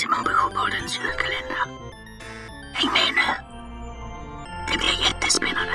Simon 0.00 0.24
på 0.24 0.30
julkalender. 0.30 1.64
Häng 2.72 2.92
med 2.92 3.14
nu! 3.14 3.34
Det 4.72 4.78
blir 4.78 5.04
jättespännande! 5.04 5.74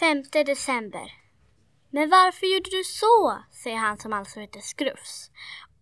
Femte 0.00 0.44
december. 0.44 1.12
Men 1.90 2.10
varför 2.10 2.46
gjorde 2.46 2.70
du 2.70 2.84
så? 2.84 3.42
säger 3.62 3.76
han 3.76 3.98
som 3.98 4.12
alltså 4.12 4.40
heter 4.40 4.60
Skrufs. 4.60 5.30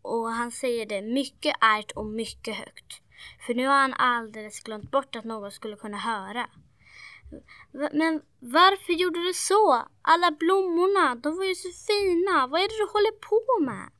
Och 0.02 0.30
han 0.30 0.50
säger 0.50 0.86
det 0.86 1.02
mycket 1.02 1.54
argt 1.60 1.90
och 1.90 2.06
mycket 2.06 2.56
högt. 2.56 3.00
För 3.46 3.54
nu 3.54 3.66
har 3.66 3.74
han 3.74 3.94
alldeles 3.94 4.60
glömt 4.60 4.90
bort 4.90 5.16
att 5.16 5.24
någon 5.24 5.50
skulle 5.50 5.76
kunna 5.76 5.98
höra. 5.98 6.46
Men 7.92 8.22
varför 8.38 8.92
gjorde 8.92 9.22
du 9.26 9.34
så? 9.34 9.88
Alla 10.02 10.30
blommorna, 10.30 11.14
de 11.14 11.36
var 11.36 11.44
ju 11.44 11.54
så 11.54 11.68
fina. 11.86 12.46
Vad 12.46 12.60
är 12.60 12.68
det 12.68 12.78
du 12.78 12.92
håller 12.92 13.18
på 13.18 13.64
med? 13.64 13.90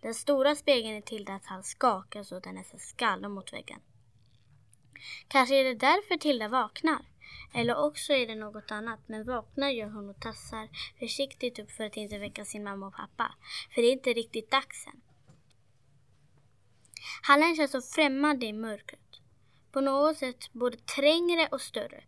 Den 0.00 0.14
stora 0.14 0.54
spegeln 0.54 0.96
i 0.96 1.02
Tildas 1.02 1.46
hals 1.46 1.66
skakar 1.66 2.22
så 2.22 2.36
att 2.36 2.42
den 2.42 2.54
nästan 2.54 2.80
skallar 2.80 3.28
mot 3.28 3.52
väggen. 3.52 3.80
Kanske 5.28 5.54
är 5.54 5.64
det 5.64 5.74
därför 5.74 6.16
Tilda 6.16 6.48
vaknar. 6.48 7.04
Eller 7.54 7.84
också 7.84 8.12
är 8.12 8.26
det 8.26 8.34
något 8.34 8.70
annat, 8.70 9.00
men 9.06 9.24
vaknar 9.24 9.68
gör 9.68 9.88
hon 9.88 10.10
och 10.10 10.20
tassar 10.20 10.68
försiktigt 10.98 11.58
upp 11.58 11.70
för 11.70 11.84
att 11.84 11.96
inte 11.96 12.18
väcka 12.18 12.44
sin 12.44 12.64
mamma 12.64 12.86
och 12.86 12.94
pappa. 12.94 13.34
För 13.74 13.82
det 13.82 13.88
är 13.88 13.92
inte 13.92 14.12
riktigt 14.12 14.50
dags 14.50 14.86
än. 14.86 15.00
Hallen 17.22 17.56
känns 17.56 17.70
så 17.70 17.82
främmande 17.82 18.46
i 18.46 18.52
mörkret. 18.52 19.00
På 19.72 19.80
något 19.80 20.16
sätt 20.16 20.52
både 20.52 20.76
trängre 20.76 21.48
och 21.50 21.60
större. 21.60 22.04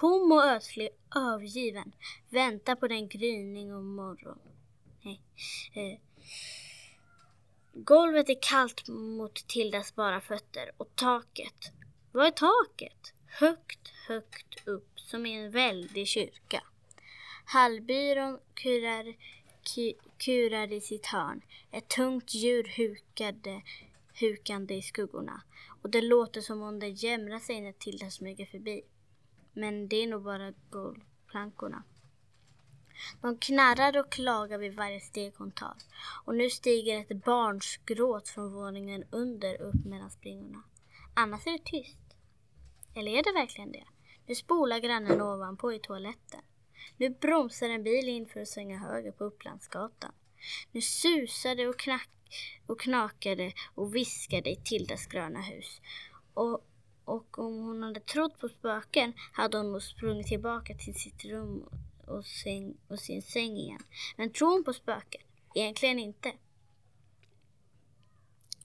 Tom 0.00 0.32
och 0.32 0.44
ödslig, 0.44 0.88
övergiven. 1.16 1.92
Väntar 2.28 2.74
på 2.74 2.88
den 2.88 3.08
gryning 3.08 3.74
och 3.74 3.84
morgon. 3.84 4.38
Nej. 5.02 5.20
Eh. 5.74 5.98
Golvet 7.72 8.28
är 8.28 8.38
kallt 8.40 8.88
mot 8.88 9.48
Tildas 9.48 9.94
bara 9.94 10.20
fötter 10.20 10.70
och 10.76 10.96
taket. 10.96 11.72
Vad 12.12 12.26
är 12.26 12.30
taket? 12.30 13.12
Högt, 13.26 13.88
högt 14.08 14.68
upp 14.68 15.00
som 15.00 15.26
i 15.26 15.32
en 15.32 15.50
väldig 15.50 16.08
kyrka. 16.08 16.62
Hallbyrån 17.44 18.38
kurar, 18.54 19.14
ki, 19.62 19.94
kurar 20.18 20.72
i 20.72 20.80
sitt 20.80 21.06
hörn. 21.06 21.42
Ett 21.70 21.88
tungt 21.88 22.34
djur 22.34 22.72
hukade, 22.76 23.62
hukande 24.20 24.74
i 24.74 24.82
skuggorna. 24.82 25.42
Och 25.82 25.90
det 25.90 26.00
låter 26.00 26.40
som 26.40 26.62
om 26.62 26.78
det 26.78 26.88
jämrar 26.88 27.38
sig 27.38 27.60
när 27.60 27.72
Tilda 27.72 28.10
smyger 28.10 28.46
förbi. 28.46 28.82
Men 29.52 29.88
det 29.88 29.96
är 29.96 30.06
nog 30.06 30.22
bara 30.22 30.52
golvplankorna. 30.70 31.82
De 33.20 33.38
knarrar 33.38 33.96
och 34.00 34.12
klagar 34.12 34.58
vid 34.58 34.74
varje 34.74 35.00
steg 35.00 35.32
hon 35.36 35.50
tar. 35.50 35.76
Och 36.24 36.34
nu 36.34 36.50
stiger 36.50 37.00
ett 37.00 37.24
barns 37.24 37.76
gråt 37.86 38.28
från 38.28 38.52
våningen 38.52 39.04
under 39.10 39.60
upp 39.60 39.84
mellan 39.84 40.10
springorna. 40.10 40.62
Annars 41.14 41.46
är 41.46 41.52
det 41.52 41.64
tyst. 41.64 41.98
Eller 42.94 43.12
är 43.12 43.22
det 43.22 43.32
verkligen 43.32 43.72
det? 43.72 43.84
Nu 44.26 44.34
spolar 44.34 44.78
grannen 44.78 45.22
ovanpå 45.22 45.72
i 45.72 45.78
toaletten. 45.78 46.40
Nu 46.96 47.10
bromsar 47.10 47.68
en 47.68 47.82
bil 47.82 48.08
in 48.08 48.26
för 48.26 48.40
att 48.40 48.48
svänga 48.48 48.78
höger 48.78 49.12
på 49.12 49.24
Upplandsgatan. 49.24 50.12
Nu 50.72 50.80
susar 50.80 51.54
det 51.54 51.68
och, 51.68 51.78
knackar 51.78 52.17
och 52.66 52.80
knakade 52.80 53.52
och 53.74 53.96
viskade 53.96 54.50
i 54.50 54.56
Tildas 54.56 55.06
gröna 55.06 55.40
hus. 55.42 55.80
Och, 56.34 56.66
och 57.04 57.38
om 57.38 57.58
hon 57.58 57.82
hade 57.82 58.00
trott 58.00 58.38
på 58.38 58.48
spöken 58.48 59.12
hade 59.32 59.56
hon 59.58 59.72
nog 59.72 59.82
sprungit 59.82 60.26
tillbaka 60.26 60.74
till 60.74 60.94
sitt 60.94 61.24
rum 61.24 61.68
och, 62.06 62.26
säng, 62.26 62.76
och 62.88 62.98
sin 62.98 63.22
säng 63.22 63.56
igen. 63.56 63.82
Men 64.16 64.32
tror 64.32 64.52
hon 64.52 64.64
på 64.64 64.72
spöken? 64.72 65.22
Egentligen 65.54 65.98
inte. 65.98 66.32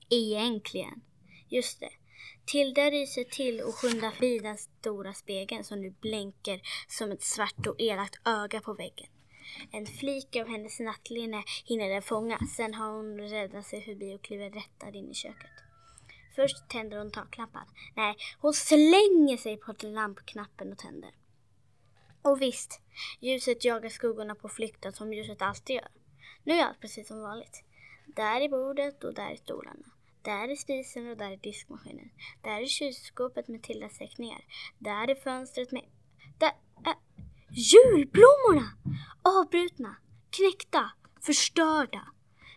Egentligen. 0.09 1.01
Just 1.49 1.79
det. 1.79 1.89
Tilda 2.45 2.81
ryser 2.81 3.23
till 3.23 3.61
och 3.61 3.75
skyndar 3.75 4.11
förbi 4.11 4.39
den 4.39 4.57
stora 4.57 5.13
spegeln 5.13 5.63
som 5.63 5.81
nu 5.81 5.89
blänker 6.01 6.61
som 6.87 7.11
ett 7.11 7.23
svart 7.23 7.67
och 7.67 7.75
elakt 7.81 8.27
öga 8.27 8.61
på 8.61 8.73
väggen. 8.73 9.07
En 9.71 9.85
flik 9.85 10.35
av 10.35 10.47
hennes 10.47 10.79
nattlinne 10.79 11.43
hinner 11.65 11.89
den 11.89 12.01
fånga, 12.01 12.39
sen 12.55 12.73
har 12.73 12.91
hon 12.91 13.19
räddat 13.19 13.65
sig 13.65 13.81
förbi 13.81 14.15
och 14.15 14.21
kliver 14.21 14.49
rättad 14.49 14.95
in 14.95 15.11
i 15.11 15.13
köket. 15.13 15.51
Först 16.35 16.69
tänder 16.69 16.97
hon 16.97 17.11
taklampan. 17.11 17.67
Nej, 17.95 18.15
hon 18.39 18.53
slänger 18.53 19.37
sig 19.37 19.57
på 19.57 19.73
lampknappen 19.81 20.71
och 20.71 20.77
tänder. 20.77 21.11
Och 22.21 22.41
visst, 22.41 22.81
ljuset 23.19 23.65
jagar 23.65 23.89
skuggorna 23.89 24.35
på 24.35 24.49
flykten 24.49 24.93
som 24.93 25.13
ljuset 25.13 25.41
alltid 25.41 25.75
gör. 25.75 25.87
Nu 26.43 26.53
är 26.53 26.65
allt 26.65 26.81
precis 26.81 27.07
som 27.07 27.21
vanligt. 27.21 27.63
Där 28.05 28.41
är 28.41 28.49
bordet 28.49 29.03
och 29.03 29.13
där 29.13 29.31
är 29.31 29.35
stolarna. 29.35 29.85
Där 30.21 30.49
är 30.49 30.55
spisen 30.55 31.09
och 31.09 31.17
där 31.17 31.31
är 31.31 31.37
diskmaskinen. 31.37 32.09
Där 32.41 32.61
är 32.61 32.65
kylskåpet 32.65 33.47
med 33.47 33.63
Tildas 33.63 33.97
teckningar. 33.97 34.45
Där 34.79 35.09
är 35.09 35.15
fönstret 35.15 35.71
med... 35.71 35.83
Där... 36.37 36.51
Äh, 36.85 36.93
julblommorna! 37.49 38.77
Avbrutna, 39.25 39.95
knäckta, 40.29 40.91
förstörda. 41.21 42.07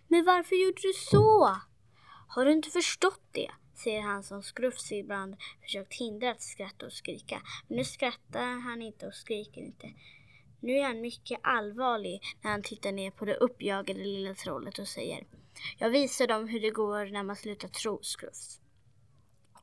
Men 0.09 0.25
varför 0.25 0.57
gjorde 0.57 0.81
du 0.83 0.93
så? 0.93 1.57
Har 2.29 2.45
du 2.45 2.53
inte 2.53 2.71
förstått 2.71 3.23
det? 3.33 3.51
säger 3.75 4.01
han 4.01 4.23
som 4.23 4.43
Skrufs 4.43 4.93
ibland 4.93 5.37
försökt 5.63 5.95
hindra 5.95 6.31
att 6.31 6.43
skratta 6.43 6.87
och 6.87 6.93
skrika. 6.93 7.43
Men 7.69 7.77
nu 7.77 7.85
skrattar 7.85 8.61
han 8.61 8.83
inte 8.83 9.07
och 9.07 9.15
skriker 9.15 9.61
inte. 9.61 9.93
Nu 10.61 10.73
är 10.73 10.83
han 10.83 11.01
mycket 11.01 11.41
allvarlig 11.43 12.21
när 12.43 12.51
han 12.51 12.63
tittar 12.63 12.93
ner 12.93 13.11
på 13.11 13.25
det 13.25 13.35
uppjagade 13.35 14.05
lilla 14.05 14.35
trollet 14.35 14.79
och 14.79 14.89
säger 14.89 15.27
Jag 15.79 15.91
visar 15.91 16.27
dem 16.27 16.49
hur 16.49 16.61
det 16.61 16.71
går 16.71 17.07
när 17.07 17.23
man 17.23 17.37
slutar 17.37 17.69
tro, 17.69 17.99
Skrufs. 18.03 18.61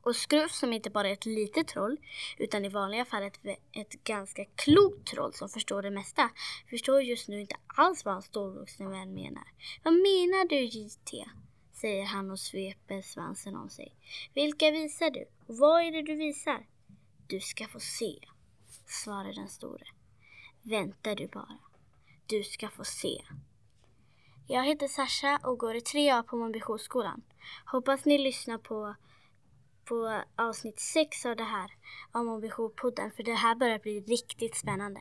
Och 0.04 0.16
Skruv 0.16 0.48
som 0.48 0.72
inte 0.72 0.90
bara 0.90 1.08
är 1.08 1.12
ett 1.12 1.26
litet 1.26 1.68
troll 1.68 1.96
utan 2.38 2.64
i 2.64 2.68
vanliga 2.68 3.04
fall 3.04 3.22
ett, 3.22 3.40
ett 3.72 4.04
ganska 4.04 4.44
klokt 4.44 5.06
troll 5.06 5.34
som 5.34 5.48
förstår 5.48 5.82
det 5.82 5.90
mesta 5.90 6.30
förstår 6.70 7.02
just 7.02 7.28
nu 7.28 7.40
inte 7.40 7.56
alls 7.66 8.04
vad 8.04 8.14
hans 8.14 8.26
storvuxne 8.26 8.88
vän 8.88 9.14
menar. 9.14 9.44
Vad 9.82 9.94
menar 9.94 10.48
du 10.48 10.60
JT? 10.60 11.24
säger 11.72 12.04
han 12.04 12.30
och 12.30 12.40
sveper 12.40 13.02
svansen 13.02 13.56
om 13.56 13.70
sig. 13.70 13.96
Vilka 14.34 14.70
visar 14.70 15.10
du? 15.10 15.24
Och 15.46 15.56
vad 15.56 15.82
är 15.82 15.92
det 15.92 16.02
du 16.02 16.14
visar? 16.14 16.66
Du 17.26 17.40
ska 17.40 17.66
få 17.66 17.80
se, 17.80 18.18
svarar 18.86 19.32
den 19.32 19.48
store. 19.48 19.86
Vänta 20.62 21.14
du 21.14 21.26
bara. 21.26 21.58
Du 22.26 22.42
ska 22.42 22.68
få 22.68 22.84
se. 22.84 23.22
Jag 24.48 24.64
heter 24.64 24.88
Sasha 24.88 25.40
och 25.42 25.58
går 25.58 25.76
i 25.76 25.80
3A 25.80 26.22
på 26.22 26.36
Mombyskolan. 26.36 27.22
Hoppas 27.66 28.04
ni 28.04 28.18
lyssnar 28.18 28.58
på, 28.58 28.94
på 29.84 30.22
avsnitt 30.36 30.80
6 30.80 31.26
av 31.26 31.36
det 31.36 31.44
här, 31.44 31.70
av 32.12 32.24
Månbypodden, 32.24 33.10
för 33.10 33.22
det 33.22 33.34
här 33.34 33.54
börjar 33.54 33.78
bli 33.78 34.00
riktigt 34.00 34.56
spännande. 34.56 35.00